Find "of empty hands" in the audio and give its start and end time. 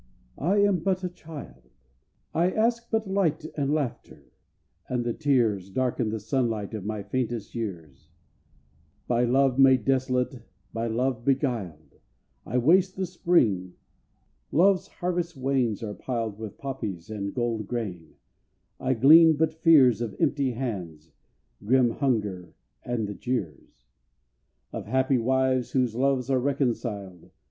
20.01-21.11